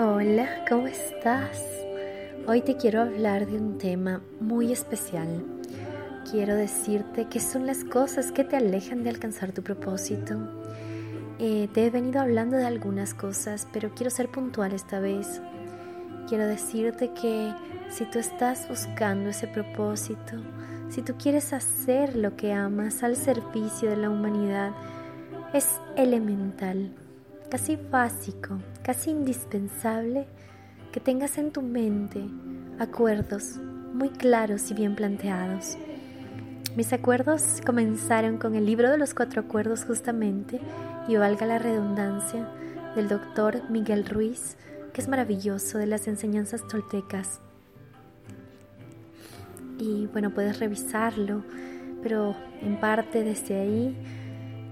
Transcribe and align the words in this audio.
Hola, 0.00 0.64
¿cómo 0.68 0.86
estás? 0.86 1.60
Hoy 2.46 2.60
te 2.62 2.76
quiero 2.76 3.00
hablar 3.00 3.48
de 3.48 3.56
un 3.56 3.78
tema 3.78 4.22
muy 4.38 4.70
especial. 4.70 5.44
Quiero 6.30 6.54
decirte 6.54 7.26
qué 7.28 7.40
son 7.40 7.66
las 7.66 7.82
cosas 7.82 8.30
que 8.30 8.44
te 8.44 8.54
alejan 8.54 9.02
de 9.02 9.10
alcanzar 9.10 9.50
tu 9.50 9.64
propósito. 9.64 10.36
Eh, 11.40 11.68
te 11.74 11.84
he 11.84 11.90
venido 11.90 12.20
hablando 12.20 12.56
de 12.56 12.64
algunas 12.64 13.12
cosas, 13.12 13.66
pero 13.72 13.90
quiero 13.92 14.10
ser 14.10 14.28
puntual 14.28 14.72
esta 14.72 15.00
vez. 15.00 15.42
Quiero 16.28 16.46
decirte 16.46 17.10
que 17.20 17.52
si 17.90 18.04
tú 18.04 18.20
estás 18.20 18.68
buscando 18.68 19.30
ese 19.30 19.48
propósito, 19.48 20.36
si 20.90 21.02
tú 21.02 21.16
quieres 21.18 21.52
hacer 21.52 22.14
lo 22.14 22.36
que 22.36 22.52
amas 22.52 23.02
al 23.02 23.16
servicio 23.16 23.90
de 23.90 23.96
la 23.96 24.10
humanidad, 24.10 24.70
es 25.52 25.66
elemental 25.96 26.94
casi 27.50 27.76
básico, 27.76 28.58
casi 28.82 29.10
indispensable 29.10 30.26
que 30.92 31.00
tengas 31.00 31.38
en 31.38 31.50
tu 31.50 31.62
mente 31.62 32.24
acuerdos 32.78 33.58
muy 33.92 34.10
claros 34.10 34.70
y 34.70 34.74
bien 34.74 34.94
planteados. 34.94 35.76
Mis 36.76 36.92
acuerdos 36.92 37.60
comenzaron 37.64 38.38
con 38.38 38.54
el 38.54 38.66
libro 38.66 38.90
de 38.90 38.98
los 38.98 39.14
cuatro 39.14 39.40
acuerdos 39.40 39.84
justamente, 39.84 40.60
y 41.08 41.16
valga 41.16 41.46
la 41.46 41.58
redundancia, 41.58 42.46
del 42.94 43.08
doctor 43.08 43.62
Miguel 43.70 44.04
Ruiz, 44.06 44.56
que 44.92 45.00
es 45.00 45.08
maravilloso 45.08 45.78
de 45.78 45.86
las 45.86 46.06
enseñanzas 46.06 46.66
toltecas. 46.68 47.40
Y 49.78 50.06
bueno, 50.06 50.34
puedes 50.34 50.58
revisarlo, 50.58 51.42
pero 52.02 52.36
en 52.60 52.78
parte 52.78 53.24
desde 53.24 53.60
ahí 53.60 53.96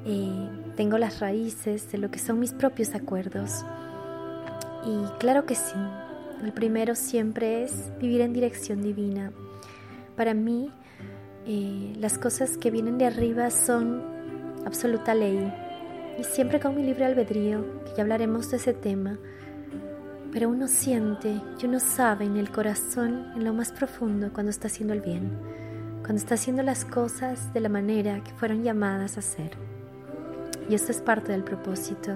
eh, 0.05 0.49
tengo 0.77 0.99
las 0.99 1.21
raíces 1.21 1.91
de 1.91 1.99
lo 1.99 2.11
que 2.11 2.19
son 2.19 2.39
mis 2.39 2.53
propios 2.53 2.95
acuerdos. 2.95 3.65
Y 4.85 5.19
claro 5.19 5.47
que 5.47 5.55
sí, 5.55 5.75
el 6.45 6.53
primero 6.53 6.95
siempre 6.95 7.65
es 7.65 7.91
vivir 7.99 8.21
en 8.21 8.33
dirección 8.33 8.83
divina. 8.83 9.33
Para 10.17 10.35
mí, 10.35 10.71
eh, 11.47 11.95
las 11.99 12.19
cosas 12.19 12.59
que 12.59 12.71
vienen 12.71 12.99
de 12.99 13.07
arriba 13.07 13.51
son 13.51 14.03
absoluta 14.65 15.15
ley. 15.15 15.53
Y 16.19 16.25
siempre 16.25 16.61
con 16.61 16.77
mi 16.77 16.83
libre 16.83 17.05
albedrío, 17.07 17.85
que 17.85 17.93
ya 17.97 18.03
hablaremos 18.03 18.51
de 18.51 18.59
ese 18.59 18.73
tema, 18.73 19.19
pero 20.33 20.51
uno 20.51 20.69
siente 20.69 21.41
y 21.59 21.67
uno 21.67 21.81
sabe 21.81 22.27
en 22.27 22.37
el 22.37 22.51
corazón, 22.51 23.33
en 23.35 23.45
lo 23.45 23.55
más 23.55 23.73
profundo, 23.73 24.31
cuando 24.33 24.51
está 24.51 24.67
haciendo 24.67 24.93
el 24.93 25.01
bien, 25.01 25.39
cuando 26.01 26.17
está 26.17 26.35
haciendo 26.35 26.63
las 26.63 26.85
cosas 26.85 27.53
de 27.55 27.61
la 27.61 27.69
manera 27.69 28.23
que 28.23 28.33
fueron 28.33 28.63
llamadas 28.63 29.17
a 29.17 29.21
hacer. 29.21 29.53
Y 30.69 30.75
esto 30.75 30.93
es 30.93 31.01
parte 31.01 31.33
del 31.33 31.45
propósito. 31.45 32.13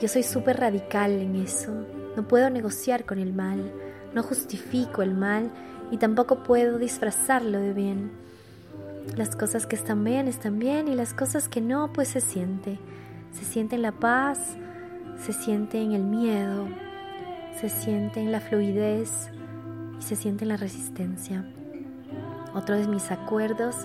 Yo 0.00 0.08
soy 0.08 0.22
súper 0.22 0.58
radical 0.58 1.12
en 1.12 1.36
eso. 1.36 1.72
No 2.16 2.26
puedo 2.26 2.50
negociar 2.50 3.04
con 3.04 3.18
el 3.18 3.32
mal, 3.32 3.72
no 4.14 4.22
justifico 4.22 5.02
el 5.02 5.14
mal 5.14 5.50
y 5.90 5.98
tampoco 5.98 6.42
puedo 6.42 6.78
disfrazarlo 6.78 7.58
de 7.58 7.72
bien. 7.72 8.10
Las 9.16 9.36
cosas 9.36 9.66
que 9.66 9.76
están 9.76 10.02
bien 10.02 10.26
están 10.26 10.58
bien 10.58 10.88
y 10.88 10.94
las 10.94 11.14
cosas 11.14 11.48
que 11.48 11.60
no, 11.60 11.92
pues 11.92 12.08
se 12.08 12.20
siente. 12.20 12.78
Se 13.32 13.44
siente 13.44 13.76
en 13.76 13.82
la 13.82 13.92
paz, 13.92 14.56
se 15.24 15.32
siente 15.32 15.80
en 15.80 15.92
el 15.92 16.02
miedo, 16.02 16.66
se 17.60 17.68
siente 17.68 18.20
en 18.20 18.32
la 18.32 18.40
fluidez 18.40 19.30
y 19.98 20.02
se 20.02 20.16
siente 20.16 20.44
en 20.44 20.48
la 20.48 20.56
resistencia. 20.56 21.46
Otro 22.54 22.76
de 22.76 22.88
mis 22.88 23.10
acuerdos 23.10 23.76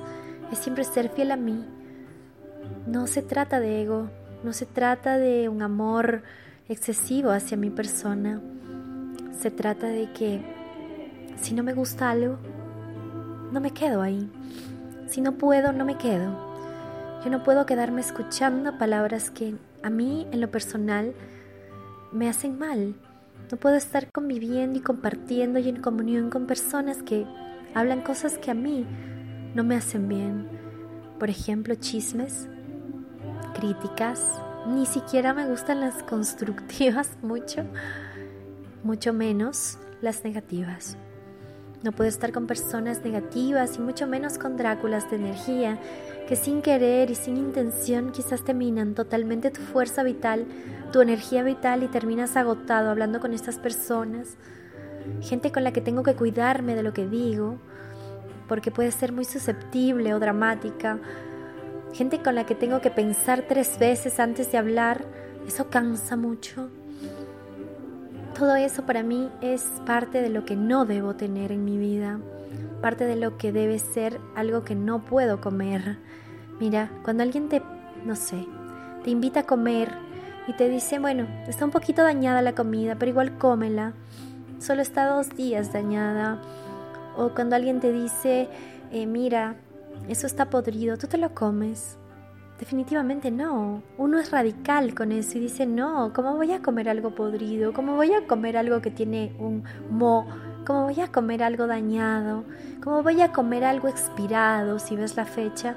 es 0.51 0.57
siempre 0.57 0.83
ser 0.83 1.09
fiel 1.09 1.31
a 1.31 1.37
mí 1.37 1.65
no 2.87 3.07
se 3.07 3.21
trata 3.21 3.59
de 3.59 3.81
ego, 3.81 4.09
no 4.43 4.53
se 4.53 4.65
trata 4.65 5.17
de 5.17 5.49
un 5.49 5.61
amor 5.61 6.23
excesivo 6.67 7.31
hacia 7.31 7.57
mi 7.57 7.69
persona. 7.69 8.41
Se 9.39 9.51
trata 9.51 9.87
de 9.87 10.11
que 10.13 10.41
si 11.35 11.53
no 11.53 11.63
me 11.63 11.73
gusta 11.73 12.09
algo, 12.09 12.37
no 13.51 13.59
me 13.59 13.71
quedo 13.71 14.01
ahí. 14.01 14.29
Si 15.07 15.21
no 15.21 15.33
puedo, 15.33 15.73
no 15.73 15.85
me 15.85 15.97
quedo. 15.97 16.51
Yo 17.23 17.29
no 17.29 17.43
puedo 17.43 17.65
quedarme 17.65 18.01
escuchando 18.01 18.77
palabras 18.77 19.29
que 19.29 19.55
a 19.83 19.89
mí 19.89 20.27
en 20.31 20.41
lo 20.41 20.49
personal 20.49 21.13
me 22.11 22.29
hacen 22.29 22.57
mal. 22.57 22.95
No 23.51 23.57
puedo 23.57 23.75
estar 23.75 24.09
conviviendo 24.11 24.79
y 24.79 24.81
compartiendo 24.81 25.59
y 25.59 25.69
en 25.69 25.81
comunión 25.81 26.29
con 26.29 26.47
personas 26.47 27.03
que 27.03 27.25
hablan 27.73 28.01
cosas 28.01 28.37
que 28.37 28.51
a 28.51 28.55
mí 28.55 28.85
no 29.53 29.63
me 29.63 29.75
hacen 29.75 30.07
bien. 30.07 30.47
Por 31.19 31.29
ejemplo, 31.29 31.75
chismes, 31.75 32.47
críticas, 33.53 34.41
ni 34.67 34.85
siquiera 34.85 35.33
me 35.33 35.47
gustan 35.47 35.79
las 35.79 36.03
constructivas 36.03 37.09
mucho, 37.21 37.63
mucho 38.83 39.13
menos 39.13 39.77
las 40.01 40.23
negativas. 40.23 40.97
No 41.83 41.91
puedo 41.91 42.09
estar 42.09 42.31
con 42.31 42.45
personas 42.45 43.03
negativas 43.03 43.77
y 43.77 43.79
mucho 43.81 44.05
menos 44.05 44.37
con 44.37 44.55
Dráculas 44.55 45.09
de 45.09 45.15
energía 45.15 45.79
que 46.27 46.35
sin 46.35 46.61
querer 46.61 47.09
y 47.09 47.15
sin 47.15 47.37
intención 47.37 48.11
quizás 48.11 48.43
te 48.43 48.53
minan 48.53 48.93
totalmente 48.93 49.49
tu 49.49 49.61
fuerza 49.61 50.03
vital, 50.03 50.45
tu 50.91 51.01
energía 51.01 51.43
vital 51.43 51.83
y 51.83 51.87
terminas 51.87 52.37
agotado 52.37 52.91
hablando 52.91 53.19
con 53.19 53.33
estas 53.33 53.57
personas. 53.57 54.37
Gente 55.21 55.51
con 55.51 55.63
la 55.63 55.73
que 55.73 55.81
tengo 55.81 56.03
que 56.03 56.13
cuidarme 56.13 56.75
de 56.75 56.83
lo 56.83 56.93
que 56.93 57.07
digo, 57.07 57.57
porque 58.47 58.69
puede 58.69 58.91
ser 58.91 59.11
muy 59.11 59.25
susceptible 59.25 60.13
o 60.13 60.19
dramática 60.19 60.99
gente 61.93 62.21
con 62.21 62.35
la 62.35 62.45
que 62.45 62.55
tengo 62.55 62.81
que 62.81 62.91
pensar 62.91 63.43
tres 63.47 63.77
veces 63.79 64.19
antes 64.19 64.51
de 64.51 64.57
hablar, 64.57 65.05
eso 65.47 65.69
cansa 65.69 66.15
mucho. 66.15 66.69
Todo 68.37 68.55
eso 68.55 68.85
para 68.85 69.03
mí 69.03 69.29
es 69.41 69.63
parte 69.85 70.21
de 70.21 70.29
lo 70.29 70.45
que 70.45 70.55
no 70.55 70.85
debo 70.85 71.15
tener 71.15 71.51
en 71.51 71.65
mi 71.65 71.77
vida, 71.77 72.19
parte 72.81 73.05
de 73.05 73.15
lo 73.15 73.37
que 73.37 73.51
debe 73.51 73.77
ser 73.77 74.19
algo 74.35 74.63
que 74.63 74.75
no 74.75 75.03
puedo 75.05 75.41
comer. 75.41 75.97
Mira, 76.59 76.89
cuando 77.03 77.23
alguien 77.23 77.49
te, 77.49 77.61
no 78.05 78.15
sé, 78.15 78.45
te 79.03 79.09
invita 79.09 79.41
a 79.41 79.45
comer 79.45 79.89
y 80.47 80.53
te 80.53 80.69
dice, 80.69 80.99
bueno, 80.99 81.27
está 81.47 81.65
un 81.65 81.71
poquito 81.71 82.03
dañada 82.03 82.41
la 82.41 82.55
comida, 82.55 82.95
pero 82.95 83.11
igual 83.11 83.37
cómela, 83.37 83.93
solo 84.59 84.81
está 84.81 85.07
dos 85.07 85.29
días 85.35 85.73
dañada. 85.73 86.41
O 87.17 87.29
cuando 87.29 87.55
alguien 87.55 87.79
te 87.79 87.91
dice, 87.91 88.47
eh, 88.91 89.05
mira, 89.05 89.55
eso 90.07 90.27
está 90.27 90.49
podrido, 90.49 90.97
tú 90.97 91.07
te 91.07 91.17
lo 91.17 91.33
comes. 91.33 91.97
Definitivamente 92.59 93.31
no. 93.31 93.81
Uno 93.97 94.19
es 94.19 94.29
radical 94.29 94.93
con 94.93 95.11
eso 95.11 95.37
y 95.37 95.41
dice, 95.41 95.65
no, 95.65 96.11
¿cómo 96.13 96.35
voy 96.35 96.51
a 96.51 96.61
comer 96.61 96.89
algo 96.89 97.15
podrido? 97.15 97.73
¿Cómo 97.73 97.95
voy 97.95 98.13
a 98.13 98.27
comer 98.27 98.55
algo 98.55 98.81
que 98.81 98.91
tiene 98.91 99.35
un 99.39 99.63
mo? 99.89 100.27
¿Cómo 100.65 100.83
voy 100.83 100.99
a 101.01 101.11
comer 101.11 101.41
algo 101.41 101.65
dañado? 101.65 102.43
¿Cómo 102.83 103.01
voy 103.01 103.21
a 103.21 103.31
comer 103.31 103.63
algo 103.63 103.87
expirado 103.87 104.77
si 104.77 104.95
ves 104.95 105.15
la 105.15 105.25
fecha? 105.25 105.75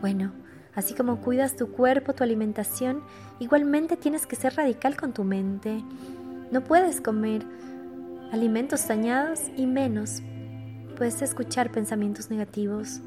Bueno, 0.00 0.32
así 0.74 0.94
como 0.94 1.20
cuidas 1.20 1.56
tu 1.56 1.72
cuerpo, 1.72 2.14
tu 2.14 2.22
alimentación, 2.22 3.02
igualmente 3.40 3.96
tienes 3.96 4.26
que 4.26 4.36
ser 4.36 4.54
radical 4.54 4.96
con 4.96 5.12
tu 5.12 5.24
mente. 5.24 5.82
No 6.52 6.62
puedes 6.62 7.00
comer 7.00 7.44
alimentos 8.30 8.86
dañados 8.86 9.40
y 9.56 9.66
menos 9.66 10.22
puedes 10.96 11.22
escuchar 11.22 11.72
pensamientos 11.72 12.30
negativos 12.30 13.00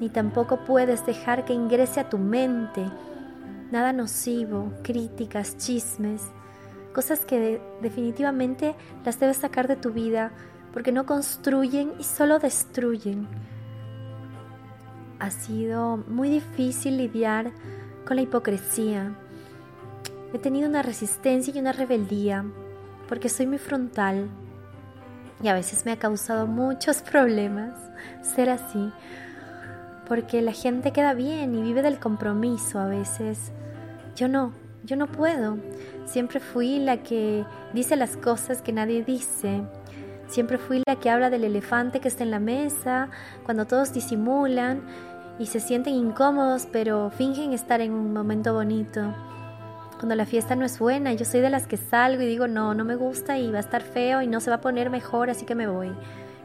ni 0.00 0.08
tampoco 0.08 0.64
puedes 0.64 1.06
dejar 1.06 1.44
que 1.44 1.52
ingrese 1.52 2.00
a 2.00 2.08
tu 2.08 2.18
mente 2.18 2.84
nada 3.70 3.92
nocivo, 3.92 4.72
críticas, 4.82 5.56
chismes, 5.56 6.22
cosas 6.92 7.24
que 7.24 7.60
definitivamente 7.80 8.74
las 9.04 9.20
debes 9.20 9.38
sacar 9.38 9.68
de 9.68 9.76
tu 9.76 9.92
vida 9.92 10.32
porque 10.72 10.92
no 10.92 11.06
construyen 11.06 11.92
y 11.98 12.04
solo 12.04 12.38
destruyen. 12.38 13.28
Ha 15.18 15.30
sido 15.30 15.98
muy 16.08 16.30
difícil 16.30 16.96
lidiar 16.96 17.52
con 18.06 18.16
la 18.16 18.22
hipocresía. 18.22 19.14
He 20.32 20.38
tenido 20.38 20.68
una 20.68 20.82
resistencia 20.82 21.52
y 21.54 21.58
una 21.58 21.72
rebeldía 21.72 22.44
porque 23.08 23.28
soy 23.28 23.46
muy 23.46 23.58
frontal 23.58 24.28
y 25.42 25.48
a 25.48 25.54
veces 25.54 25.84
me 25.84 25.92
ha 25.92 25.98
causado 25.98 26.46
muchos 26.46 27.02
problemas 27.10 27.74
ser 28.22 28.50
así 28.50 28.92
porque 30.10 30.42
la 30.42 30.52
gente 30.52 30.90
queda 30.90 31.14
bien 31.14 31.54
y 31.54 31.62
vive 31.62 31.82
del 31.82 32.00
compromiso 32.00 32.80
a 32.80 32.88
veces. 32.88 33.52
Yo 34.16 34.26
no, 34.26 34.52
yo 34.82 34.96
no 34.96 35.06
puedo. 35.06 35.58
Siempre 36.04 36.40
fui 36.40 36.80
la 36.80 37.04
que 37.04 37.44
dice 37.72 37.94
las 37.94 38.16
cosas 38.16 38.60
que 38.60 38.72
nadie 38.72 39.04
dice. 39.04 39.62
Siempre 40.26 40.58
fui 40.58 40.82
la 40.84 40.96
que 40.96 41.10
habla 41.10 41.30
del 41.30 41.44
elefante 41.44 42.00
que 42.00 42.08
está 42.08 42.24
en 42.24 42.32
la 42.32 42.40
mesa, 42.40 43.08
cuando 43.44 43.66
todos 43.66 43.92
disimulan 43.92 44.82
y 45.38 45.46
se 45.46 45.60
sienten 45.60 45.94
incómodos, 45.94 46.66
pero 46.72 47.10
fingen 47.10 47.52
estar 47.52 47.80
en 47.80 47.92
un 47.92 48.12
momento 48.12 48.52
bonito. 48.52 49.14
Cuando 50.00 50.16
la 50.16 50.26
fiesta 50.26 50.56
no 50.56 50.64
es 50.64 50.80
buena, 50.80 51.12
yo 51.12 51.24
soy 51.24 51.40
de 51.40 51.50
las 51.50 51.68
que 51.68 51.76
salgo 51.76 52.22
y 52.22 52.26
digo, 52.26 52.48
no, 52.48 52.74
no 52.74 52.84
me 52.84 52.96
gusta 52.96 53.38
y 53.38 53.52
va 53.52 53.58
a 53.58 53.60
estar 53.60 53.82
feo 53.82 54.22
y 54.22 54.26
no 54.26 54.40
se 54.40 54.50
va 54.50 54.56
a 54.56 54.60
poner 54.60 54.90
mejor, 54.90 55.30
así 55.30 55.46
que 55.46 55.54
me 55.54 55.68
voy. 55.68 55.92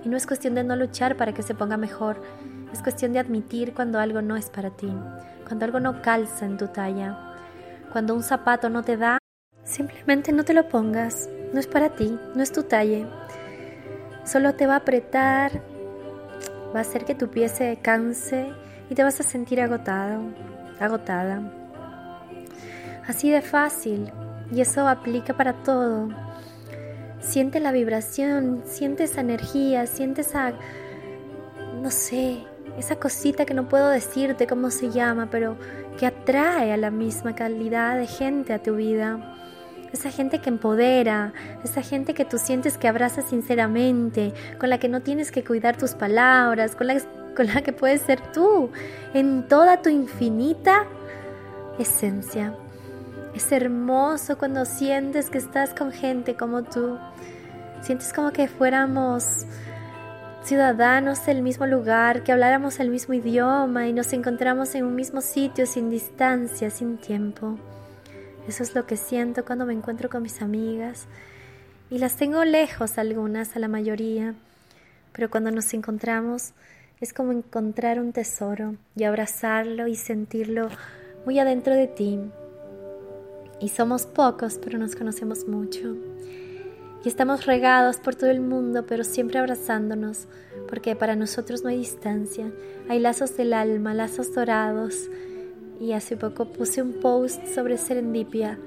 Y 0.06 0.10
no 0.10 0.16
es 0.16 0.26
cuestión 0.26 0.56
de 0.56 0.64
no 0.64 0.78
luchar 0.78 1.18
para 1.18 1.34
que 1.34 1.44
se 1.44 1.56
ponga 1.56 1.76
mejor, 1.76 2.22
es 2.72 2.82
cuestión 2.82 3.12
de 3.12 3.20
admitir 3.20 3.74
cuando 3.74 4.00
algo 4.00 4.22
no 4.22 4.38
es 4.38 4.50
para 4.50 4.70
ti, 4.70 4.94
cuando 5.46 5.66
algo 5.66 5.82
no 5.82 6.02
calza 6.02 6.46
en 6.46 6.58
tu 6.58 6.68
talla, 6.68 7.36
cuando 7.92 8.14
un 8.14 8.24
zapato 8.24 8.70
no 8.70 8.84
te 8.84 8.96
da 8.96 9.18
Simplemente 9.66 10.32
no 10.32 10.46
te 10.46 10.54
lo 10.54 10.70
pongas, 10.70 11.28
no 11.52 11.60
es 11.60 11.66
para 11.66 11.90
ti, 11.90 12.18
no 12.36 12.44
es 12.44 12.52
tu 12.52 12.64
talle. 12.64 13.08
Solo 14.24 14.54
te 14.54 14.68
va 14.68 14.76
a 14.76 14.78
apretar, 14.78 15.60
va 16.74 16.80
a 16.80 16.82
hacer 16.82 17.04
que 17.04 17.16
tu 17.16 17.30
pie 17.30 17.50
se 17.50 17.78
canse 17.82 18.54
y 18.92 18.96
te 18.96 19.04
vas 19.04 19.20
a 19.20 19.24
sentir 19.24 19.60
agotado, 19.60 20.22
agotada. 20.80 21.52
Así 23.08 23.32
de 23.32 23.42
fácil, 23.42 24.12
y 24.52 24.62
eso 24.62 24.88
aplica 24.88 25.34
para 25.34 25.54
todo. 25.64 26.10
Siente 27.26 27.60
la 27.60 27.72
vibración, 27.72 28.62
siente 28.66 29.06
esa 29.06 29.22
energía, 29.22 29.88
siente 29.88 30.22
esa, 30.22 30.54
no 31.82 31.90
sé, 31.90 32.44
esa 32.78 32.98
cosita 32.98 33.46
que 33.46 33.56
no 33.56 33.68
puedo 33.68 33.90
decirte 33.90 34.46
cómo 34.46 34.70
se 34.70 34.92
llama, 34.92 35.30
pero 35.32 35.58
que 35.98 36.06
atrae 36.06 36.72
a 36.72 36.78
la 36.78 36.92
misma 36.92 37.34
calidad 37.34 37.98
de 37.98 38.06
gente 38.06 38.54
a 38.54 38.62
tu 38.62 38.76
vida. 38.76 39.36
Esa 39.92 40.12
gente 40.12 40.40
que 40.40 40.50
empodera, 40.50 41.34
esa 41.64 41.82
gente 41.82 42.14
que 42.14 42.26
tú 42.26 42.38
sientes 42.38 42.78
que 42.78 42.88
abrazas 42.88 43.26
sinceramente, 43.28 44.32
con 44.60 44.70
la 44.70 44.78
que 44.78 44.88
no 44.88 45.02
tienes 45.02 45.32
que 45.32 45.44
cuidar 45.44 45.78
tus 45.78 45.96
palabras, 45.96 46.76
con 46.76 46.88
la, 46.88 47.02
con 47.36 47.48
la 47.48 47.64
que 47.64 47.74
puedes 47.74 48.02
ser 48.02 48.22
tú 48.34 48.70
en 49.16 49.48
toda 49.48 49.82
tu 49.82 49.90
infinita 49.90 50.86
esencia. 51.80 52.54
Es 53.36 53.52
hermoso 53.52 54.38
cuando 54.38 54.64
sientes 54.64 55.30
que 55.30 55.38
estás 55.38 55.74
con 55.74 55.92
gente 55.92 56.36
como 56.36 56.64
tú. 56.64 56.98
Sientes 57.82 58.14
como 58.14 58.32
que 58.32 58.48
fuéramos 58.48 59.46
ciudadanos 60.42 61.26
del 61.26 61.42
mismo 61.42 61.66
lugar, 61.66 62.24
que 62.24 62.32
habláramos 62.32 62.80
el 62.80 62.90
mismo 62.90 63.14
idioma 63.14 63.88
y 63.88 63.94
nos 63.94 64.14
encontramos 64.14 64.74
en 64.74 64.86
un 64.86 64.96
mismo 64.96 65.20
sitio 65.20 65.66
sin 65.66 65.90
distancia, 65.90 66.70
sin 66.70 66.98
tiempo. 66.98 67.58
Eso 68.48 68.64
es 68.64 68.74
lo 68.74 68.86
que 68.86 68.96
siento 68.96 69.44
cuando 69.44 69.66
me 69.66 69.74
encuentro 69.74 70.10
con 70.10 70.24
mis 70.24 70.42
amigas 70.42 71.08
y 71.90 71.98
las 71.98 72.16
tengo 72.16 72.46
lejos 72.46 72.98
algunas, 72.98 73.58
a 73.58 73.60
la 73.60 73.68
mayoría, 73.68 74.34
pero 75.12 75.30
cuando 75.30 75.52
nos 75.52 75.74
encontramos 75.74 76.54
es 77.02 77.12
como 77.12 77.34
encontrar 77.34 78.00
un 78.00 78.14
tesoro 78.14 78.76
y 78.96 79.04
abrazarlo 79.04 79.88
y 79.88 79.96
sentirlo 79.96 80.70
muy 81.26 81.38
adentro 81.40 81.74
de 81.76 81.88
ti. 81.88 82.20
Y 83.60 83.70
somos 83.70 84.06
pocos, 84.06 84.60
pero 84.62 84.78
nos 84.78 84.96
conocemos 84.96 85.48
mucho 85.48 85.96
y 87.06 87.08
estamos 87.08 87.46
regados 87.46 87.98
por 87.98 88.16
todo 88.16 88.32
el 88.32 88.42
mundo, 88.42 88.88
pero 88.88 89.04
siempre 89.04 89.38
abrazándonos, 89.38 90.26
porque 90.68 90.96
para 90.96 91.16
nosotros 91.16 91.64
no 91.64 91.70
hay 91.70 91.78
distancia, 91.78 92.52
hay 92.90 93.00
lazos 93.00 93.38
del 93.38 93.54
alma, 93.54 93.94
lazos 93.94 94.34
dorados. 94.34 95.08
Y 95.80 95.92
hace 95.92 96.18
poco 96.18 96.46
puse 96.46 96.82
un 96.82 96.94
post 96.94 97.46
sobre 97.54 97.78
serendipia, 97.78 98.58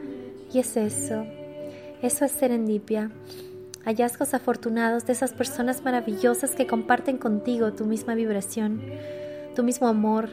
y 0.53 0.61
es 0.61 0.77
eso, 0.77 1.27
eso 2.01 2.25
es 2.25 2.31
serendipia. 2.31 3.11
Hallazgos 3.85 4.35
afortunados 4.35 5.05
de 5.05 5.15
esas 5.15 5.33
personas 5.33 5.83
maravillosas 5.83 6.53
que 6.53 6.69
comparten 6.69 7.19
contigo 7.19 7.73
tu 7.73 7.87
misma 7.87 8.15
vibración, 8.15 8.81
tu 9.57 9.65
mismo 9.65 9.89
amor, 9.89 10.29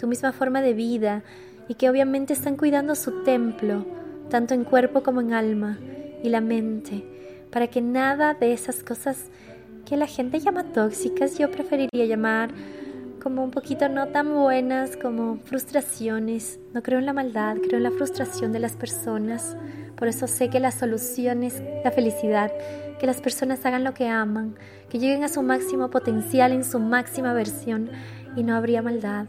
tu 0.00 0.06
misma 0.06 0.32
forma 0.32 0.62
de 0.62 0.72
vida 0.72 1.22
y 1.68 1.74
que 1.74 1.88
obviamente 1.88 2.32
están 2.32 2.56
cuidando 2.56 2.94
su 2.94 3.22
templo, 3.22 3.86
tanto 4.28 4.54
en 4.54 4.64
cuerpo 4.64 5.02
como 5.02 5.20
en 5.20 5.32
alma 5.32 5.78
y 6.22 6.28
la 6.28 6.40
mente 6.40 7.04
para 7.52 7.66
que 7.66 7.82
nada 7.82 8.34
de 8.34 8.52
esas 8.52 8.82
cosas 8.82 9.26
que 9.84 9.96
la 9.96 10.06
gente 10.06 10.40
llama 10.40 10.72
tóxicas, 10.72 11.38
yo 11.38 11.50
preferiría 11.50 12.06
llamar 12.06 12.50
como 13.22 13.44
un 13.44 13.50
poquito 13.50 13.88
no 13.88 14.08
tan 14.08 14.34
buenas 14.34 14.96
como 14.96 15.36
frustraciones. 15.44 16.58
No 16.72 16.82
creo 16.82 16.98
en 16.98 17.06
la 17.06 17.12
maldad, 17.12 17.56
creo 17.58 17.76
en 17.76 17.84
la 17.84 17.90
frustración 17.90 18.52
de 18.52 18.58
las 18.58 18.76
personas. 18.76 19.56
Por 19.96 20.08
eso 20.08 20.26
sé 20.26 20.48
que 20.48 20.60
la 20.60 20.72
solución 20.72 21.42
es 21.44 21.62
la 21.84 21.90
felicidad, 21.90 22.50
que 22.98 23.06
las 23.06 23.20
personas 23.20 23.64
hagan 23.66 23.84
lo 23.84 23.92
que 23.92 24.08
aman, 24.08 24.56
que 24.88 24.98
lleguen 24.98 25.22
a 25.22 25.28
su 25.28 25.42
máximo 25.42 25.90
potencial 25.90 26.52
en 26.52 26.64
su 26.64 26.80
máxima 26.80 27.34
versión 27.34 27.90
y 28.34 28.42
no 28.42 28.56
habría 28.56 28.82
maldad. 28.82 29.26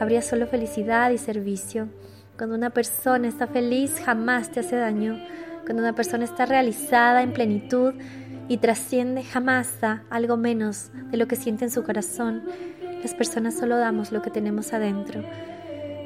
Habría 0.00 0.22
solo 0.22 0.46
felicidad 0.46 1.10
y 1.10 1.18
servicio. 1.18 1.88
Cuando 2.36 2.54
una 2.54 2.70
persona 2.70 3.28
está 3.28 3.46
feliz 3.46 4.00
jamás 4.04 4.50
te 4.50 4.60
hace 4.60 4.76
daño. 4.76 5.18
Cuando 5.64 5.82
una 5.82 5.94
persona 5.94 6.24
está 6.24 6.44
realizada 6.44 7.22
en 7.22 7.32
plenitud 7.32 7.94
y 8.48 8.58
trasciende, 8.58 9.24
jamás 9.24 9.80
da 9.80 10.04
algo 10.10 10.36
menos 10.36 10.90
de 11.10 11.16
lo 11.16 11.26
que 11.26 11.36
siente 11.36 11.64
en 11.64 11.70
su 11.70 11.82
corazón. 11.82 12.42
Las 13.02 13.14
personas 13.14 13.54
solo 13.54 13.78
damos 13.78 14.12
lo 14.12 14.22
que 14.22 14.30
tenemos 14.30 14.72
adentro. 14.72 15.22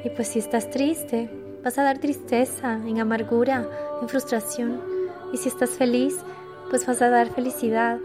Y 0.03 0.09
pues 0.09 0.29
si 0.29 0.39
estás 0.39 0.69
triste, 0.69 1.29
vas 1.63 1.77
a 1.77 1.83
dar 1.83 1.99
tristeza, 1.99 2.73
en 2.73 2.99
amargura, 2.99 3.67
en 4.01 4.09
frustración. 4.09 4.81
Y 5.33 5.37
si 5.37 5.49
estás 5.49 5.71
feliz, 5.71 6.15
pues 6.69 6.87
vas 6.87 7.01
a 7.01 7.09
dar 7.09 7.27
felicidad. 7.27 7.99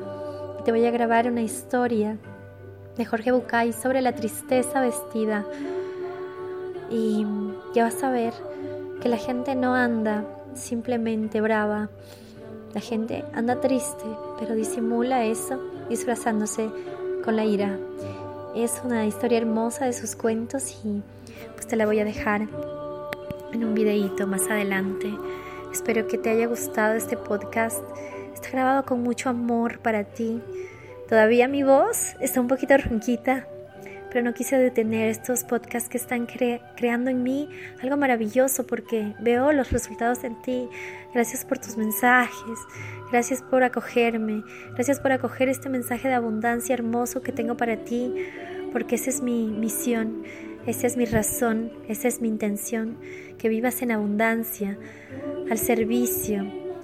Y 0.61 0.65
te 0.65 0.73
voy 0.73 0.85
a 0.85 0.91
grabar 0.91 1.31
una 1.31 1.43
historia 1.43 2.19
de 2.97 3.05
Jorge 3.05 3.33
Bucay 3.33 3.73
sobre 3.73 4.01
la 4.01 4.15
tristeza 4.15 4.81
vestida. 4.81 5.47
Y 6.91 7.27
ya 7.75 7.85
vas 7.85 8.03
a 8.03 8.11
ver 8.11 8.33
que 9.01 9.09
la 9.09 9.17
gente 9.17 9.55
no 9.55 9.75
anda 9.75 10.25
simplemente 10.55 11.41
brava. 11.41 11.89
La 12.75 12.81
gente 12.81 13.25
anda 13.33 13.61
triste, 13.61 14.05
pero 14.39 14.55
disimula 14.55 15.25
eso 15.25 15.61
disfrazándose 15.89 16.71
con 17.25 17.37
la 17.37 17.45
ira. 17.45 17.79
Es 18.55 18.81
una 18.85 19.07
historia 19.07 19.39
hermosa 19.39 19.87
de 19.87 19.93
sus 19.93 20.17
cuentos 20.17 20.85
y 20.85 21.03
pues 21.55 21.67
te 21.67 21.77
la 21.77 21.87
voy 21.87 22.01
a 22.01 22.05
dejar 22.05 22.43
en 23.53 23.65
un 23.65 23.75
videíto 23.75 24.27
más 24.27 24.49
adelante. 24.49 25.13
Espero 25.73 26.07
que 26.07 26.19
te 26.19 26.31
haya 26.31 26.47
gustado 26.47 26.95
este 26.95 27.17
podcast. 27.17 27.83
Está 28.35 28.51
grabado 28.51 28.85
con 28.85 29.03
mucho 29.03 29.29
amor 29.29 29.79
para 29.81 30.05
ti. 30.05 30.41
Todavía 31.09 31.49
mi 31.49 31.63
voz 31.63 32.15
está 32.21 32.41
un 32.41 32.49
poquito 32.49 32.77
ronquita, 32.77 33.47
pero 34.17 34.25
no 34.25 34.33
quise 34.33 34.57
detener 34.57 35.11
estos 35.11 35.45
podcasts 35.45 35.91
que 35.91 35.99
están 35.99 36.25
creando 36.25 37.11
en 37.11 37.23
mí 37.23 37.51
algo 37.83 37.99
maravilloso 37.99 38.67
porque 38.67 39.13
veo 39.21 39.53
los 39.53 39.71
resultados 39.73 40.25
en 40.25 40.41
ti. 40.41 40.71
Gracias 41.13 41.45
por 41.45 41.59
tus 41.59 41.77
mensajes, 41.77 42.59
gracias 43.13 43.43
por 43.43 43.63
acogerme, 43.63 44.43
gracias 44.73 45.01
por 45.01 45.13
acoger 45.13 45.51
este 45.51 45.69
mensaje 45.69 46.09
de 46.09 46.15
abundancia 46.15 46.73
hermoso 46.73 47.21
que 47.21 47.31
tengo 47.31 47.59
para 47.59 47.85
ti, 47.85 48.11
porque 48.73 48.95
esa 48.95 49.11
es 49.11 49.21
mi 49.21 49.49
misión, 49.49 50.23
esa 50.67 50.87
es 50.87 50.97
mi 50.97 51.05
razón, 51.05 51.71
esa 51.87 52.09
es 52.09 52.23
mi 52.23 52.29
intención, 52.29 52.97
que 53.37 53.51
vivas 53.51 53.83
en 53.83 53.93
abundancia, 53.93 54.79
al 55.51 55.59
servicio, 55.59 56.41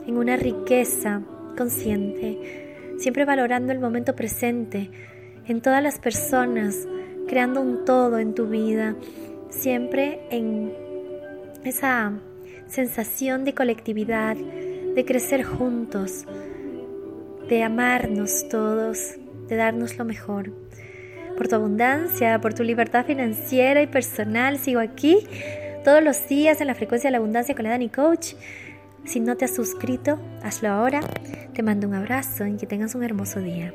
en 0.07 0.19
una 0.19 0.37
riqueza 0.37 1.23
consciente, 1.57 2.77
siempre 2.99 3.25
valorando 3.25 3.73
el 3.73 3.79
momento 3.79 4.15
presente, 4.15 4.91
en 5.47 5.61
todas 5.61 5.83
las 5.83 5.99
personas, 5.99 6.87
creando 7.29 7.61
un 7.61 7.85
todo 7.85 8.19
en 8.19 8.35
tu 8.35 8.47
vida, 8.47 8.97
siempre 9.51 10.21
en 10.31 10.73
esa 11.65 12.13
sensación 12.67 13.45
de 13.45 13.55
colectividad, 13.55 14.37
de 14.37 15.05
crecer 15.05 15.43
juntos, 15.43 16.25
de 17.49 17.63
amarnos 17.63 18.49
todos, 18.49 19.17
de 19.49 19.57
darnos 19.57 19.99
lo 19.99 20.05
mejor. 20.05 20.53
Por 21.37 21.49
tu 21.49 21.57
abundancia, 21.57 22.41
por 22.41 22.55
tu 22.55 22.63
libertad 22.63 23.07
financiera 23.07 23.83
y 23.83 23.87
personal, 23.87 24.59
sigo 24.59 24.81
aquí 24.81 25.27
todos 25.85 26.03
los 26.03 26.29
días 26.29 26.61
en 26.61 26.67
la 26.67 26.75
frecuencia 26.75 27.09
de 27.09 27.13
la 27.13 27.19
abundancia 27.19 27.55
con 27.55 27.65
la 27.65 27.71
Dani 27.71 27.89
Coach. 27.89 28.35
Si 29.05 29.21
no 29.21 29.37
te 29.37 29.47
has 29.47 29.55
suscrito, 29.55 30.19
hazlo 30.43 30.69
ahora. 30.69 31.01
Te 31.55 31.63
mando 31.63 31.89
un 31.89 31.95
abrazo 31.95 32.47
y 32.47 32.57
que 32.57 32.67
tengas 32.67 32.95
un 32.95 33.03
hermoso 33.03 33.41
día. 33.41 33.75